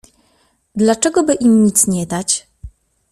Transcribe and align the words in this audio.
—Dlaczego 0.75 1.23
by 1.23 1.33
im 1.33 1.65
nic 1.65 1.87
nie 1.87 2.05
dać? 2.05 2.47